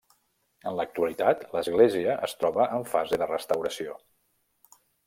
En 0.69 0.77
l'actualitat, 0.79 1.43
l'església 1.57 2.17
es 2.31 2.35
troba 2.41 2.67
en 2.79 2.89
fase 2.97 3.21
de 3.25 3.31
restauració. 3.35 4.01